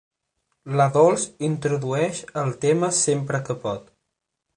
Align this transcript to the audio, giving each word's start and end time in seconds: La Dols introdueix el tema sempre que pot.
La 0.79 0.85
Dols 0.95 1.25
introdueix 1.47 2.21
el 2.45 2.49
tema 2.65 2.89
sempre 3.01 3.43
que 3.51 3.57
pot. 3.67 3.93